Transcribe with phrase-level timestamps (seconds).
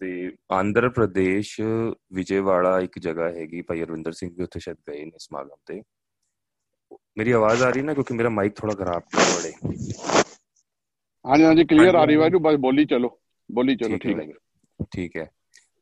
[0.00, 1.60] ਤੇ ਆਂਧਰ ਪ੍ਰਦੇਸ਼
[2.12, 5.82] ਵਿਜੇਵਾੜਾ ਇੱਕ ਜਗ੍ਹਾ ਹੈਗੀ ਭਾਈ ਅਰਵਿੰਦਰ ਸਿੰਘ ਵੀ ਉੱਥੇ ਸ਼ਾਇਦ ਗਏ ਨੇ ਸਮਾਗਮ ਤੇ।
[7.18, 9.52] ਮੇਰੀ ਆਵਾਜ਼ ਆ ਰਹੀ ਨਾ ਕਿਉਂਕਿ ਮੇਰਾ ਮਾਈਕ ਥੋੜਾ ਖਰਾਬ ਹੈ ਬੜੇ
[11.24, 13.18] ਹਾਂਜੀ ਹਾਂਜੀ ਕਲੀਅਰ ਆ ਰਹੀ ਵਾਜੂ ਬਸ ਬੋਲੀ ਚਲੋ
[13.50, 15.30] ਬੋਲੀ ਚਲੋ ਠੀਕ ਹੈ ਠੀਕ ਹੈ।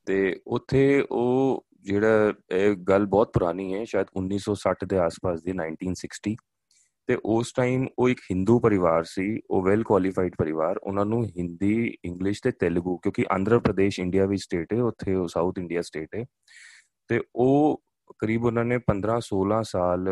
[0.06, 6.32] ਤੇ ਉੱਥੇ ਉਹ ਜਿਹੜਾ ਇਹ ਗੱਲ ਬਹੁਤ ਪੁਰਾਣੀ ਹੈ ਸ਼ਾਇਦ 1960 ਦੇ ਆਸ-ਪਾਸ ਦੀ 1960
[7.08, 11.96] ਤੇ ਉਸ ਟਾਈਮ ਉਹ ਇੱਕ ਹਿੰਦੂ ਪਰਿਵਾਰ ਸੀ, ਉਹ ਵੈਲ ਕੁਆਲੀਫਾਈਡ ਪਰਿਵਾਰ, ਉਹਨਾਂ ਨੂੰ ਹਿੰਦੀ
[12.04, 16.14] ਇੰਗਲਿਸ਼ ਤੇ ਤੇਲਗੂ ਕਿਉਂਕਿ ਆਂਧਰਾ ਪ੍ਰਦੇਸ਼ ਇੰਡੀਆ ਵਿੱਚ ਸਟੇਟ ਹੈ, ਉੱਥੇ ਉਹ ਸਾਊਥ ਇੰਡੀਆ ਸਟੇਟ
[16.14, 16.24] ਹੈ।
[17.08, 17.82] ਤੇ ਉਹ
[18.18, 20.08] ਕਰੀਬ ਉਹਨਾਂ ਨੇ 15 16 ਸਾਲ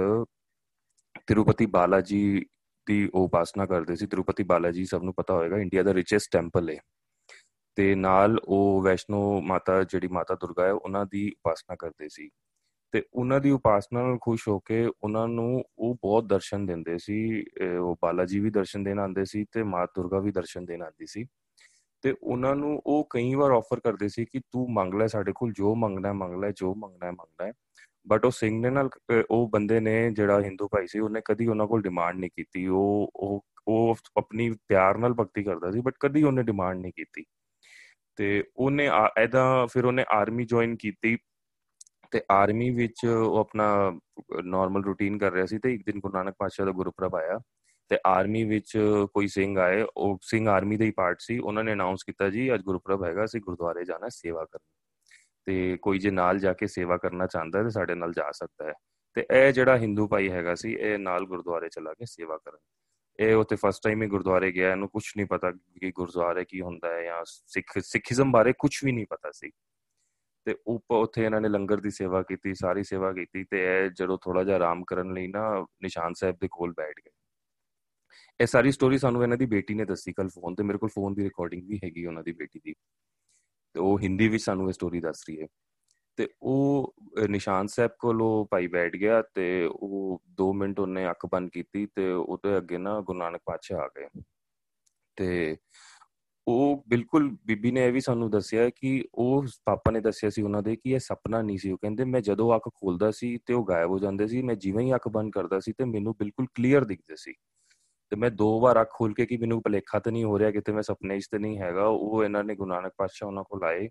[1.26, 2.46] ਤਿਰੂਪਤੀ ਬਾਲਾਜੀ
[2.86, 6.78] ਦੀ ਉਪਾਸਨਾ ਕਰਦੇ ਸੀ। ਤਿਰੂਪਤੀ ਬਾਲਾਜੀ ਸਭ ਨੂੰ ਪਤਾ ਹੋਵੇਗਾ ਇੰਡੀਆ ਦਾ ਰਿਚੈਸਟ ਟੈਂਪਲ ਹੈ।
[7.76, 12.30] ਤੇ ਨਾਲ ਉਹ ਵੈਸ਼ਨੋ ਮਾਤਾ, ਜਿਹੜੀ ਮਾਤਾ ਦੁਰਗਾ ਹੈ, ਉਹਨਾਂ ਦੀ ਉਪਾਸਨਾ ਕਰਦੇ ਸੀ।
[12.92, 17.44] ਤੇ ਉਹਨਾਂ ਦੀ ਉਪਾਸਨਾ ਨਾਲ ਖੁਸ਼ ਹੋ ਕੇ ਉਹਨਾਂ ਨੂੰ ਉਹ ਬਹੁਤ ਦਰਸ਼ਨ ਦਿੰਦੇ ਸੀ
[17.80, 21.24] ਉਹ ਬਾਲਾਜੀ ਵੀ ਦਰਸ਼ਨ ਦੇਣ ਆਉਂਦੇ ਸੀ ਤੇ ਮਾਤਾ ਦੁਰਗਾ ਵੀ ਦਰਸ਼ਨ ਦੇਣ ਆਉਂਦੀ ਸੀ।
[22.02, 25.52] ਤੇ ਉਹਨਾਂ ਨੂੰ ਉਹ ਕਈ ਵਾਰ ਆਫਰ ਕਰਦੇ ਸੀ ਕਿ ਤੂੰ ਮੰਗ ਲੈ ਸਾਡੇ ਕੋਲ,
[25.52, 27.52] ਜੋ ਮੰਗਣਾ ਹੈ ਮੰਗ ਲੈ, ਜੋ ਮੰਗਣਾ ਹੈ ਮੰਗਣਾ ਹੈ।
[28.08, 28.88] ਬਟ ਉਹ ਸਿੰਘ ਨੇ ਨਾਲ
[29.30, 33.10] ਉਹ ਬੰਦੇ ਨੇ ਜਿਹੜਾ ਹਿੰਦੂ ਭਾਈ ਸੀ, ਉਹਨੇ ਕਦੀ ਉਹਨਾਂ ਕੋਲ ਡਿਮਾਂਡ ਨਹੀਂ ਕੀਤੀ। ਉਹ
[33.16, 37.24] ਉਹ ਉਹ ਆਪਣੀ ਪਿਆਰ ਨਾਲ ਭਗਤੀ ਕਰਦਾ ਸੀ ਬਟ ਕਦੀ ਉਹਨੇ ਡਿਮਾਂਡ ਨਹੀਂ ਕੀਤੀ।
[38.16, 41.16] ਤੇ ਉਹਨੇ ਐਦਾ ਫਿਰ ਉਹਨੇ ਆਰਮੀ ਜੁਆਇਨ ਕੀਤੀ।
[42.10, 43.98] ਤੇ ਆਰਮੀ ਵਿੱਚ ਉਹ ਆਪਣਾ
[44.44, 47.38] ਨਾਰਮਲ ਰੂਟੀਨ ਕਰ ਰਿਹਾ ਸੀ ਤੇ ਇੱਕ ਦਿਨ ਗੁਰੂ ਨਾਨਕ ਪਾਤਸ਼ਾਹ ਦਾ ਗੁਰਪ੍ਰਭ ਆਇਆ
[47.88, 48.78] ਤੇ ਆਰਮੀ ਵਿੱਚ
[49.14, 52.54] ਕੋਈ ਸਿੰਘ ਆਏ, ਉਹ ਸਿੰਘ ਆਰਮੀ ਦਾ ਹੀ ਪਾਰਟ ਸੀ, ਉਹਨਾਂ ਨੇ ਅਨਾਉਂਸ ਕੀਤਾ ਜੀ,
[52.54, 54.64] ਅੱਜ ਗੁਰਪ੍ਰਭ ਹੈਗਾ, ਅਸੀਂ ਗੁਰਦੁਆਰੇ ਜਾਣਾ, ਸੇਵਾ ਕਰਨ।
[55.44, 58.66] ਤੇ ਕੋਈ ਜੇ ਨਾਲ ਜਾ ਕੇ ਸੇਵਾ ਕਰਨਾ ਚਾਹੁੰਦਾ ਹੈ ਤੇ ਸਾਡੇ ਨਾਲ ਜਾ ਸਕਦਾ
[58.66, 58.72] ਹੈ।
[59.14, 62.58] ਤੇ ਇਹ ਜਿਹੜਾ ਹਿੰਦੂ ਭਾਈ ਹੈਗਾ ਸੀ, ਇਹ ਨਾਲ ਗੁਰਦੁਆਰੇ ਚਲਾ ਕੇ ਸੇਵਾ ਕਰਨ।
[63.20, 66.94] ਇਹ ਉੱਥੇ ਫਸਟ ਟਾਈਮ ਹੀ ਗੁਰਦੁਆਰੇ ਗਿਆ, ਇਹਨੂੰ ਕੁਝ ਨਹੀਂ ਪਤਾ ਕਿ ਗੁਰਦੁਆਰੇ ਕੀ ਹੁੰਦਾ
[66.94, 69.50] ਹੈ ਜਾਂ ਸਿੱਖ, ਸਿੱਖੀਜ਼ਮ ਬਾਰੇ ਕੁਝ ਵੀ ਨਹੀਂ ਪਤਾ ਸੀ।
[70.46, 74.18] ਤੇ ਉੱਪਰ ਉੱਥੇ ਇਹਨਾਂ ਨੇ ਲੰਗਰ ਦੀ ਸੇਵਾ ਕੀਤੀ, ਸਾਰੀ ਸੇਵਾ ਕੀਤੀ ਤੇ ਇਹ ਜਦੋਂ
[74.22, 77.10] ਥੋੜਾ ਜਿਹਾ ਆਰਾਮ ਕਰਨ ਲਈ ਨਾ ਨਿਸ਼ਾਨ ਸਾਹਿਬ ਦੇ ਕੋਲ ਬੈਠ ਗਏ।
[78.40, 81.14] ਇਹ ਸਾਰੀ ਸਟੋਰੀ ਸਾਨੂੰ ਇਹਨਾਂ ਦੀ ਬੇਟੀ ਨੇ ਦੱਸੀ ਕੱਲ ਫੋਨ ਤੇ, ਮੇਰੇ ਕੋਲ ਫੋਨ
[81.14, 82.74] ਦੀ ਰਿਕਾਰਡਿੰਗ ਵੀ ਹੈਗੀ ਉਹਨਾਂ ਦੀ ਬੇਟੀ ਦੀ।
[83.74, 85.46] ਤੇ ਉਹ ਹਿੰਦੀ ਵਿੱਚ ਸਾਨੂੰ ਇਹ ਸਟੋਰੀ ਦੱਸ ਰਹੀ ਹੈ।
[86.16, 86.94] ਤੇ ਉਹ
[87.28, 91.86] ਨਿਸ਼ਾਨ ਸਾਹਿਬ ਕੋਲ ਉਹ ਭਾਈ ਬੈਠ ਗਿਆ ਤੇ ਉਹ 2 ਮਿੰਟ ਉਹਨੇ ਅੱਖ ਬੰਦ ਕੀਤੀ
[91.86, 94.22] ਤੇ ਉਹਦੇ ਅੱਗੇ ਨਾ ਗੁਰੂ ਨਾਨਕ ਪਾਤਸ਼ਾਹ ਆ ਗਏ।
[95.16, 95.56] ਤੇ
[96.48, 100.62] ਉਹ ਬਿਲਕੁਲ ਬੀਬੀ ਨੇ ਇਹ ਵੀ ਸਾਨੂੰ ਦੱਸਿਆ ਕਿ ਉਹ ਪਾਪਾ ਨੇ ਦੱਸਿਆ ਸੀ ਉਹਨਾਂ
[100.62, 103.64] ਦੇ ਕਿ ਇਹ ਸੁਪਨਾ ਨਹੀਂ ਸੀ, ਉਹ ਕਹਿੰਦੇ ਮੈਂ ਜਦੋਂ ਅੱਖ ਖੋਲਦਾ ਸੀ ਤੇ ਉਹ
[103.64, 106.84] ਗਾਇਬ ਹੋ ਜਾਂਦੇ ਸੀ, ਮੈਂ ਜਿਵੇਂ ਹੀ ਅੱਖ ਬੰਦ ਕਰਦਾ ਸੀ ਤੇ ਮੈਨੂੰ ਬਿਲਕੁਲ ਕਲੀਅਰ
[106.84, 107.34] ਦਿਖਦੇ ਸੀ।
[108.10, 110.72] ਤੇ ਮੈਂ ਦੋ ਵਾਰ ਅੱਖ ਖੋਲ ਕੇ ਕਿ ਮੈਨੂੰ ਭਲੇਖਾ ਤਾਂ ਨਹੀਂ ਹੋ ਰਿਹਾ ਕਿਤੇ
[110.72, 113.88] ਮੈਂ ਸੁਪਨੇ 'ਚ ਤੇ ਨਹੀਂ ਹੈਗਾ, ਉਹ ਇਹਨਾਂ ਨੇ ਗੁਰੂ ਨਾਨਕ ਪਾਤਸ਼ਾਹ ਉਹਨਾਂ ਕੋਲ ਆਏ।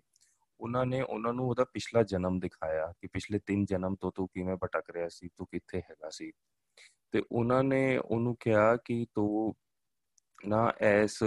[0.60, 4.56] ਉਹਨਾਂ ਨੇ ਉਹਨਾਂ ਨੂੰ ਉਹਦਾ ਪਿਛਲਾ ਜਨਮ ਦਿਖਾਇਆ ਕਿ ਪਿਛਲੇ 3 ਜਨਮ ਤੋਂ ਤੂੰ ਕਿਵੇਂ
[4.56, 6.32] ਭਟਕ ਰਿਹਾ ਸੀ, ਤੂੰ ਕਿੱਥੇ ਹੈਗਾ ਸੀ।
[7.12, 9.54] ਤੇ ਉਹਨਾਂ ਨੇ ਉਹਨੂੰ ਕਿਹਾ ਕਿ ਤੂੰ
[10.48, 11.22] ਨਾ ਇਸ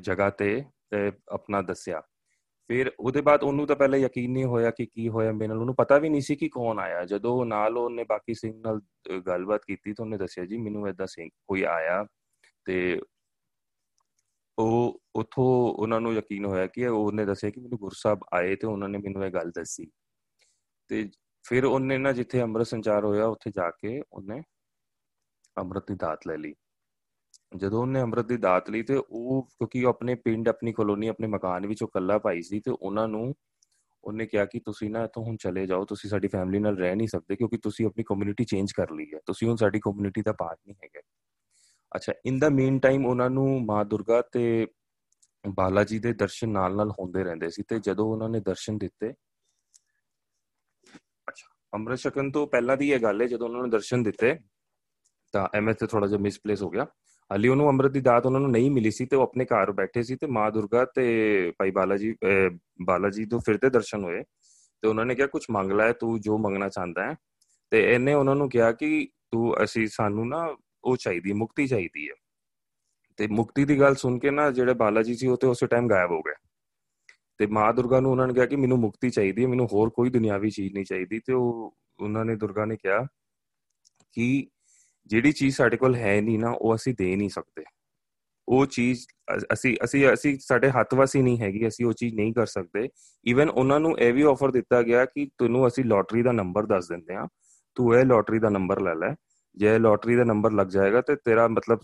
[0.00, 0.64] ਜਗ੍ਹਾ ਤੇ
[1.32, 2.02] ਆਪਣਾ ਦੱਸਿਆ।
[2.68, 5.74] ਫਿਰ ਉਹਦੇ ਬਾਅਦ ਉਹਨੂੰ ਤਾਂ ਪਹਿਲੇ ਯਕੀਨ ਨਹੀਂ ਹੋਇਆ ਕਿ ਕੀ ਹੋਇਆ ਮੇਰੇ ਨਾਲ। ਉਹਨੂੰ
[5.74, 8.80] ਪਤਾ ਵੀ ਨਹੀਂ ਸੀ ਕਿ ਕੌਣ ਆਇਆ। ਜਦੋਂ ਨਾਲ ਉਹਨੇ ਬਾਕੀ ਸਿੰਘ ਨਾਲ
[9.26, 12.06] ਗੱਲਬਾਤ ਕੀਤੀ ਤਾਂ ਉਹਨੇ ਦੱਸਿਆ, ਜੀ, ਮੈਨੂੰ ਐਦਾਂ ਸਿੰਘ ਕੋਈ ਆਇਆ।
[12.64, 13.00] ਤੇ
[14.58, 18.88] ਉਹ ਉਥੋਂ ਉਹਨਾਂ ਨੂੰ ਯਕੀਨ ਹੋਇਆ ਕਿ ਉਹਨੇ ਦੱਸਿਆ ਕਿ ਮੈਨੂੰ ਗੁਰਸਾਹਿਬ ਆਏ ਤੇ ਉਹਨਾਂ
[18.88, 19.90] ਨੇ ਮੈਨੂੰ ਇਹ ਗੱਲ ਦੱਸੀ।
[20.88, 21.10] ਤੇ
[21.44, 24.42] ਫਿਰ ਉਹਨੇ ਨਾ ਜਿੱਥੇ ਅੰਮ੍ਰਿਤ ਸੰਚਾਰ ਹੋਇਆ, ਉੱਥੇ ਜਾ ਕੇ ਉਹਨੇ
[25.58, 26.54] ਅੰਮ੍ਰਿਤ ਦੀ ਦਾਤ ਲੈ ਲਈ।
[27.56, 31.26] ਜਦੋਂ ਉਹਨੇ ਅੰਮ੍ਰਿਤ ਦੀ ਦਾਤ ਲਈ ਤੇ ਉਹ ਕਿਉਂਕਿ ਉਹ ਆਪਣੇ ਪਿੰਡ, ਆਪਣੀ ਕਲੋਨੀ ਆਪਣੇ
[31.26, 33.34] ਮਕਾਨ ਵਿੱਚ ਉਹ ਕੱਲਾ ਭਾਈ ਸੀ ਤੇ ਉਹਨਾਂ ਨੂੰ
[34.04, 37.08] ਉਹਨੇ ਕਿਹਾ ਕਿ ਤੁਸੀਂ ਨਾ ਇੱਥੋਂ ਹੁਣ ਚਲੇ ਜਾਓ, ਤੁਸੀਂ ਸਾਡੀ ਫੈਮਿਲੀ ਨਾਲ ਰਹਿ ਨਹੀਂ
[37.08, 40.58] ਸਕਦੇ ਕਿਉਂਕਿ ਤੁਸੀਂ ਆਪਣੀ ਕਮਿਊਨਿਟੀ ਚੇਂਜ ਕਰ ਲਈ ਹੈ। ਤੁਸੀਂ ਹੁਣ ਸਾਡੀ ਕਮਿਊਨਿਟੀ ਦਾ ਪਾਰਟ
[40.66, 41.00] ਨਹੀਂ ਹੈਗੇ।
[41.92, 44.66] ਅੱਛਾ ਇਨ ਦਾ ਮੀਨ ਟਾਈਮ ਉਹਨਾਂ ਨੂੰ ਮਾਂ ਦੁਰਗਾ ਤੇ
[45.44, 49.12] ਬਾਲਾ ਜੀ ਦੇ ਦਰਸ਼ਨ ਨਾਲ ਨਾਲ ਹੁੰਦੇ ਰਹਿੰਦੇ ਸੀ ਤੇ ਜਦੋਂ ਉਹਨਾਂ ਨੇ ਦਰਸ਼ਨ ਦਿੱਤੇ,
[51.28, 54.34] ਅੱਛਾ, ਅੰਮ੍ਰਿਤ ਛਕਣ ਤੋਂ ਪਹਿਲਾਂ ਦੀ ਇਹ ਗੱਲ ਹੈ ਜਦੋਂ ਉਹਨਾਂ ਨੇ ਦਰਸ਼ਨ ਦਿੱਤੇ
[55.34, 56.86] ਤਾਂ ਐਮਐਸ ਤੇ ਥੋੜਾ ਜਿਹਾ ਮਿਸਪਲੇਸ ਹੋ ਗਿਆ।
[57.34, 60.02] ਹਲੀ ਉਹਨੂੰ ਅੰਮ੍ਰਿਤ ਦੀ ਦਾਤ ਉਹਨਾਂ ਨੂੰ ਨਹੀਂ ਮਿਲੀ ਸੀ ਤੇ ਉਹ ਆਪਣੇ ਘਰ ਬੈਠੇ
[60.02, 62.14] ਸੀ ਤੇ ਮਾਂ ਦੁਰਗਾ ਤੇ ਭਾਈ ਬਾਲਾ ਜੀ
[62.82, 64.22] ਬਾਲਾ ਜੀ ਤੋਂ ਫਿਰ ਤੇ ਦਰਸ਼ਨ ਹੋਏ
[64.82, 67.14] ਤੇ ਉਹਨਾਂ ਨੇ ਕਿਹਾ ਕੁਝ ਮੰਗ ਲੈ, ਤੂੰ ਜੋ ਮੰਗਣਾ ਚਾਹੁੰਦਾ ਹੈ।
[67.70, 72.14] ਤੇ ਇਹਨੇ ਉਹਨਾਂ ਨੂੰ ਕਿਹਾ ਕਿ ਤੂੰ, ਅਸੀਂ, ਸਾਨੂੰ ਨਾ ਉਹ ਚਾਹੀਦੀ, ਮੁਕਤੀ ਚਾਹੀਦੀ ਹੈ।
[73.16, 75.88] ਤੇ ਮੁਕਤੀ ਦੀ ਗੱਲ ਸੁਣ ਕੇ ਨਾ ਜਿਹੜੇ ਬਾਲਾ ਜੀ ਸੀ ਉਹ ਤੇ ਉਸੇ ਟਾਈਮ
[75.88, 76.34] ਗਾਇਬ ਹੋ ਗਏ।
[77.38, 80.10] ਤੇ ਮਾਂ ਦੁਰਗਾ ਨੂੰ ਉਹਨਾਂ ਨੇ ਕਿਹਾ ਕਿ ਮੈਨੂੰ ਮੁਕਤੀ ਚਾਹੀਦੀ ਹੈ, ਮੈਨੂੰ ਹੋਰ ਕੋਈ
[80.10, 83.06] ਦੁਨਿਆਵੀ ਚੀਜ਼ ਨਹੀਂ ਚਾਹੀਦੀ। ਤੇ ਉਹ, ਉਹਨਾਂ ਨੇ ਦੁਰਗਾ ਨੇ ਕਿਹਾ
[84.12, 84.46] ਕਿ
[85.06, 87.64] ਜਿਹੜੀ ਚੀਜ਼ ਸਾਡੇ ਕੋਲ ਹੈ ਨਹੀਂ ਨਾ, ਉਹ ਅਸੀਂ ਦੇ ਨਹੀਂ ਸਕਦੇ।
[88.48, 89.06] ਉਹ ਚੀਜ਼
[89.52, 92.88] ਅਸੀਂ ਅਸੀਂ ਅਸੀਂ ਸਾਡੇ ਹੱਥ ਵਸ ਹੀ ਨਹੀਂ ਹੈਗੀ, ਅਸੀਂ ਉਹ ਚੀਜ਼ ਨਹੀਂ ਕਰ ਸਕਦੇ।
[93.24, 96.88] ਇਵਨ ਉਹਨਾਂ ਨੂੰ ਇਹ ਵੀ ਆਫਰ ਦਿੱਤਾ ਗਿਆ ਕਿ ਤੈਨੂੰ ਅਸੀਂ ਲੋਟਰੀ ਦਾ ਨੰਬਰ ਦੱਸ
[96.88, 97.26] ਦਿੰਦੇ ਆ
[97.74, 99.14] ਤੂੰ ਇਹ ਲੋਟਰੀ ਦਾ ਨੰਬਰ ਲੈ ਲੈ।
[99.56, 101.80] ਜੇ ਲੋਟਰੀ ਦਾ ਨੰਬਰ ਲੱਗ ਜਾਏਗਾ ਤੇ ਤੇਰਾ ਮਤਲਬ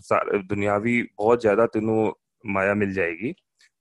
[0.49, 2.13] ਦੁਨਿਆਵੀ ਬਹੁਤ ਜ਼ਿਆਦਾ ਤੈਨੂੰ
[2.45, 3.33] ਮਾਇਆ ਮਿਲ ਜਾਏਗੀ।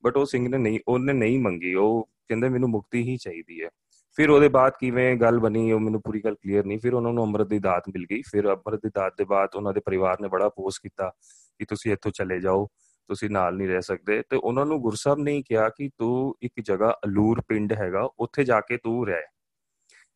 [0.05, 3.69] ਬਟ ਉਹ ਸਿੰਘ ਨੇ ਨਹੀਂ, ਉਹਨੇ ਨਹੀਂ ਮੰਗੀ। ਉਹ ਕਹਿੰਦੇ ਮੈਨੂੰ ਮੁਕਤੀ ਹੀ ਚਾਹੀਦੀ ਹੈ।
[4.17, 7.25] ਫਿਰ ਉਹਦੇ ਬਾਅਦ ਕਿਵੇਂ ਗੱਲ ਬਣੀ, ਉਹ ਮੈਨੂੰ ਪੂਰੀ ਗੱਲ ਕਲੀਅਰ ਨਹੀਂ। ਫਿਰ ਉਹਨਾਂ ਨੂੰ
[7.25, 10.29] ਅੰਮ੍ਰਿਤ ਦੀ ਦਾਤ ਮਿਲ ਗਈ। ਫਿਰ ਅੰਮ੍ਰਿਤ ਦੀ ਦਾਤ ਦੇ ਬਾਅਦ ਉਹਨਾਂ ਦੇ ਪਰਿਵਾਰ ਨੇ
[10.29, 11.11] ਬੜਾ ਪੋਸ ਕੀਤਾ
[11.59, 12.67] ਕਿ ਤੁਸੀਂ ਇੱਥੋਂ ਚਲੇ ਜਾਓ,
[13.09, 16.91] ਤੁਸੀਂ ਨਾਲ ਨਹੀਂ ਰਹਿ ਸਕਦੇ। ਤੇ ਉਹਨਾਂ ਨੂੰ ਗੁਰਸਬ ਨੇ ਕਿਹਾ ਕਿ ਤੂੰ ਇੱਕ ਜਗ੍ਹਾ
[17.07, 19.23] ਅਲੂਰ ਪਿੰਡ ਹੈਗਾ, ਉੱਥੇ ਜਾ ਕੇ ਤੂੰ ਰਹਿ।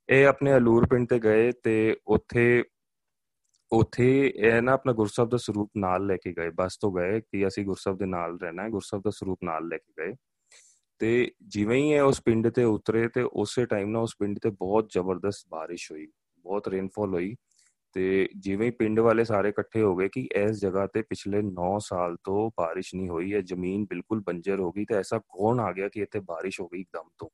[0.08, 2.64] ਇਹ ਆਪਣੇ ਅਲੂਰ ਪਿੰਡ ਤੇ ਗਏ ਤੇ ਉੱਥੇ
[3.72, 7.46] ਉੱਥੇ ਇਹ ਨਾ ਆਪਣਾ ਗੁਰਸਬ ਦਾ ਸਰੂਪ ਨਾਲ ਲੈ ਕੇ ਗਏ। ਬਸ ਤੋਂ ਗਏ ਕਿ
[7.46, 10.14] ਅਸੀਂ ਗੁਰਸਬ ਦੇ ਨਾਲ ਰਹਿਣਾ ਹੈ ਗੁਰਸਬ ਦਾ ਸਰੂਪ ਨਾਲ ਲੈ ਕੇ ਗਏ।
[10.98, 14.50] ਤੇ ਜਿਵੇਂ ਹੀ ਇਹ ਉਸ ਪਿੰਡ ਤੇ ਉਤਰੇ ਤੇ ਉਸੇ ਟਾਈਮ ਨਾਲ ਉਸ ਪਿੰਡ ਤੇ
[14.50, 16.06] ਬਹੁਤ ਜ਼ਬਰਦਸਤ ਬਾਰਿਸ਼ ਹੋਈ,
[16.44, 17.34] ਬਹੁਤ ਰੇਨਫਾਲ ਹੋਈ
[17.94, 22.16] ਤੇ ਜਿਵੇਂ ਪਿੰਡ ਵਾਲੇ ਸਾਰੇ ਇਕੱਠੇ ਹੋ ਗਏ ਕਿ ਇਸ ਜਗ੍ਹਾ ਤੇ ਪਿਛਲੇ 9 ਸਾਲ
[22.24, 25.88] ਤੋਂ ਬਾਰਿਸ਼ ਨਹੀਂ ਹੋਈ ਹੈ, ਜ਼ਮੀਨ ਬਿਲਕੁਲ ਬੰਜਰ ਹੋ ਗਈ ਤੇ ਐਸਾ ਕੌਣ ਆ ਗਿਆ
[25.88, 27.28] ਕਿ ਇੱਥੇ ਬਾਰਿਸ਼ ਹੋ ਗਈ ਇੱਕਦਮ ਤੋਂ।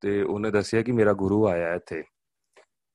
[0.00, 2.02] ਤੇ ਉਹਨੇ ਦੱਸਿਆ ਕਿ ਮੇਰਾ ਗੁਰੂ ਆਇਆ ਇੱਥੇ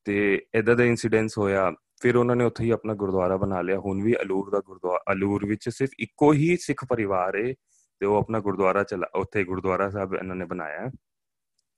[0.06, 1.72] ਤੇ ਇਦਾਂ ਦਾ ਇਨਸੀਡੈਂਸ ਹੋਇਆ,
[2.02, 5.46] ਫਿਰ ਉਹਨਾਂ ਨੇ ਉੱਥੇ ਹੀ ਆਪਣਾ ਗੁਰਦੁਆਰਾ ਬਣਾ ਲਿਆ, ਹੁਣ ਵੀ ਅਲੂਰ ਦਾ ਗੁਰਦੁਆਰਾ ਅਲੂਰ
[5.46, 7.54] ਵਿੱਚ ਸਿਰਫ ਇੱਕੋ ਹੀ ਸਿੱਖ ਪਰਿਵਾਰ ਹੈ
[8.02, 10.92] ਤੇ ਉਹ ਆਪਣਾ ਗੁਰਦੁਆਰਾ ਚਲਾ, ਉੱਥੇ ਗੁਰਦੁਆਰਾ ਸਾਹਿਬ ਇਹਨਾਂ ਨੇ ਬਣਾਇਆ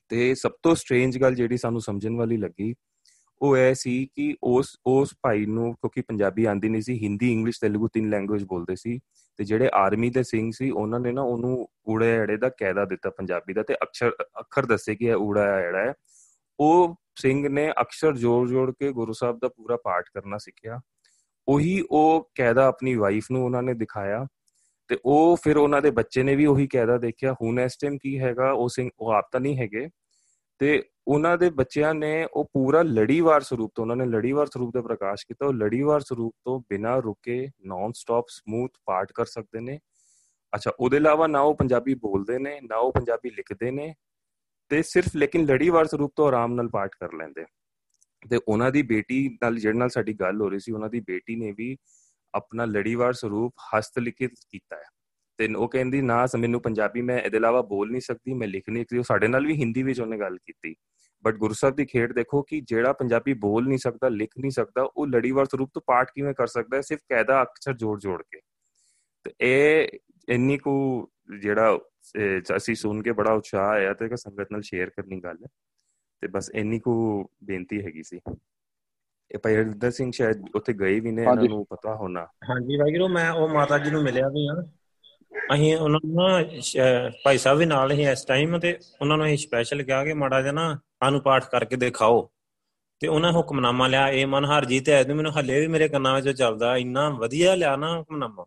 [0.09, 2.75] ਤੇ ਸਭ ਤੋਂ ਸਟ੍ਰੇਂਜ ਗੱਲ ਜਿਹੜੀ ਸਾਨੂੰ ਸਮਝਣ ਵਾਲੀ ਲੱਗੀ,
[3.41, 7.57] ਉਹ ਐ ਸੀ ਕਿ ਉਸ ਉਸ ਭਾਈ ਨੂੰ ਕਿਉਂਕਿ ਪੰਜਾਬੀ ਆਂਦੀ ਨਹੀਂ ਸੀ, ਹਿੰਦੀ, ਇੰਗਲਿਸ਼,
[7.61, 8.99] ਤੇਲਗੂ ਤਿੰਨ ਲੈਂਗੁਏਜ ਬੋਲਦੇ ਸੀ।
[9.37, 13.09] ਤੇ ਜਿਹੜੇ ਆਰਮੀ ਦੇ ਸਿੰਘ ਸੀ, ਉਹਨਾਂ ਨੇ ਨਾ ਉਹਨੂੰ ਊੜੇ ਐੜੇ ਦਾ ਕਾਇਦਾ ਦਿੱਤਾ
[13.09, 15.93] ਪੰਜਾਬੀ ਦਾ ਤੇ ਅਕਸ਼ਰ, ਅੱਖਰ ਦੱਸੇ ਕਿ ਇਹ ਊੜਾ ਐੜਾ ਹੈ।
[16.59, 20.81] ਉਹ ਸਿੰਘ ਨੇ ਅਕਸ਼ਰ ਜੋੜ ਜੋੜ ਕੇ ਗੁਰੂ ਸਾਹਿਬ ਦਾ ਪੂਰਾ ਪਾਠ ਕਰਨਾ ਸਿੱਖਿਆ।
[21.47, 24.27] ਉਹੀ ਉਹ ਕਾਇਦਾ ਆਪਣੀ ਵਾਈਫ ਨੂੰ ਉਹਨਾਂ ਨੇ ਦਿਖਾਇਆ।
[24.87, 28.19] ਤੇ ਉਹ ਫਿਰ ਉਹਨਾਂ ਦੇ ਬੱਚੇ ਨੇ ਵੀ ਉਹੀ ਕਾਇਦਾ ਦੇਖਿਆ, ਹੁਣ ਇਸ ਟਾਈਮ ਕੀ
[28.19, 28.51] ਹੈਗਾ?
[28.51, 29.89] ਉਹ ਸਿੰਘ, ਉਹ ਆਪ ਤਾਂ ਨਹੀਂ ਹੈਗੇ।
[30.59, 34.81] ਤੇ ਉਹਨਾਂ ਦੇ ਬੱਚਿਆਂ ਨੇ ਉਹ ਪੂਰਾ ਲੜੀਵਾਰ ਸਰੂਪ ਤੋਂ, ਉਹਨਾਂ ਨੇ ਲੜੀਵਾਰ ਸਰੂਪ ਦਾ
[34.81, 39.79] ਪ੍ਰਕਾਸ਼ ਕੀਤਾ। ਉਹ ਲੜੀਵਾਰ ਸਰੂਪ ਤੋਂ ਬਿਨਾਂ ਰੁਕੇ ਨਾਨ ਸਟਾਪ ਸਮੂਥ ਪਾਠ ਕਰ ਸਕਦੇ ਨੇ।
[40.55, 43.93] ਅੱਛਾ, ਉਹਦੇ ਇਲਾਵਾ ਨਾ ਉਹ ਪੰਜਾਬੀ ਬੋਲਦੇ ਨੇ, ਨਾ ਉਹ ਪੰਜਾਬੀ ਲਿਖਦੇ ਨੇ
[44.69, 47.45] ਤੇ ਸਿਰਫ ਲੇਕਿਨ ਲੜੀਵਾਰ ਸਰੂਪ ਤੋਂ ਆਰਾਮ ਨਾਲ ਪਾਠ ਕਰ ਲੈਂਦੇ।
[48.29, 51.35] ਤੇ ਉਹਨਾਂ ਦੀ ਬੇਟੀ ਨਾਲ, ਜਿਹੜੇ ਨਾਲ ਸਾਡੀ ਗੱਲ ਹੋ ਰਹੀ ਸੀ, ਉਹਨਾਂ ਦੀ ਬੇਟੀ
[51.35, 51.77] ਨੇ ਵੀ
[52.35, 54.83] ਆਪਣਾ ਲੜੀਵਾਰ ਸਰੂਪ ਹਸਤ ਲਿਖਿਤ ਕੀਤਾ ਹੈ।
[55.37, 58.83] ਤੇ ਉਹ ਕਹਿੰਦੀ, ਨਾ ਮੈਨੂੰ ਪੰਜਾਬੀ ਮੈਂ ਇਹਦੇ ਇਲਾਵਾ ਬੋਲ ਨਹੀਂ ਸਕਦੀ, ਮੈਂ ਲਿਖ ਨਹੀਂ
[58.83, 60.75] ਸਕਦੀ। ਸਾਡੇ ਨਾਲ ਵੀ ਹਿੰਦੀ ਵਿੱਚ ਉਹਨੇ ਗੱਲ ਕੀਤੀ।
[61.23, 65.07] ਬਟ ਗੁਰਸਬ ਦੀ ਖੇਡ ਦੇਖੋ ਕਿ ਜਿਹੜਾ ਪੰਜਾਬੀ ਬੋਲ ਨਹੀਂ ਸਕਦਾ, ਲਿਖ ਨਹੀਂ ਸਕਦਾ, ਉਹ
[65.07, 66.81] ਲੜੀਵਾਰ ਸਰੂਪ ਤੋਂ ਪਾਠ ਕਿਵੇਂ ਕਰ ਸਕਦਾ ਹੈ?
[66.81, 68.39] ਸਿਰਫ ਕਾਇਦਾ ਅਕਸ਼ਰ ਜੋੜ ਜੋੜ ਕੇ।
[69.23, 69.87] ਤੇ ਇਹ
[70.29, 71.09] ਇੰਨੀ ਕੋ
[71.39, 71.79] ਜਿਹੜਾ
[72.57, 75.47] ਅਸੀਂ ਸੁਣ ਕੇ ਬੜਾ ਉਤਸ਼ਾਹ ਆਇਆ ਤੇ ਕਿ ਸੰਗਤ ਨਾਲ ਸ਼ੇਅਰ ਕਰਨੀ ਗੱਲ ਹੈ।
[76.21, 78.35] ਤੇ ਬਸ ਇੰਨੀ ਕੋ ਬੇਨਤੀ ਹੈਗੀ ਸੀ। ਇਹ
[79.37, 83.29] ਭਾਈ ਹਰਦਰ ਸਿੰਘ ਸ਼ਾਇਦ ਉੱਥੇ ਗਏ ਵੀ ਨੇ ਇਹਨਾਂ ਨੂੰ ਪਤਾ ਹੋਣਾ। ਹਾਂਜੀ ਵਾਹਿਗੁਰੂ ਮੈਂ
[83.31, 84.61] ਉਹ ਮਾਤਾ ਜੀ ਨੂੰ ਮਿਲਿਆ ਵੀ ਆ।
[85.53, 86.61] ਅਸੀਂ ਉਹਨਾਂ ਨੂੰ
[87.23, 90.41] ਭਾਈ ਸਾਹਿਬ ਵੀ ਨਾਲ ਹੀ ਇਸ ਟਾਈਮ ਤੇ ਉਹਨਾਂ ਨੂੰ ਅਸੀਂ ਸਪੈਸ਼ਲ ਕਿਹਾ ਕਿ ਮਾੜਾ
[90.41, 92.29] ਜਿਹਾ ਨਾ ਸਾਨੂੰ ਪਾਠ ਕਰਕੇ ਦਿਖਾਓ।
[93.01, 96.37] ਤੇ ਉਹਨਾਂ ਹੁਕਮਨਾਮਾ ਲਿਆ ਇਹ ਮਨ ਹਰ ਜੀ ਤੇ ਮੈਨੂੰ ਹੱਲੇ ਵੀ ਮੇਰੇ ਕੰਨਾਂ ਵਿੱਚ
[96.37, 98.45] ਚੱਲਦਾ ਇੰਨਾ ਵਧੀਆ ਲਿਆ ਨਾ ਹੁਕਮਨਾਮਾ।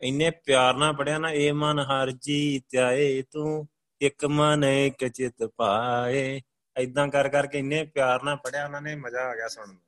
[0.00, 3.66] ਇੰਨੇ ਪਿਆਰ ਨਾਲ ਪੜਿਆ ਨਾ ਇਹ ਮਨ ਹਰ ਜੀ ਧਿਆਏ ਤੂੰ
[4.00, 6.40] ਇੱਕ ਮਨ ਇੱਕ ਚਿਤ ਪਾਏ।
[6.76, 9.80] ਐਦਾਂ ਕਰ ਕਰਕੇ ਇੰਨੇ ਪਿਆਰ ਨਾਲ ਪੜਿਆ ਉਹਨਾਂ ਨੇ ਮਜ਼ਾ ਆ ਗਿਆ ਸੁਣਨ ਨੂੰ।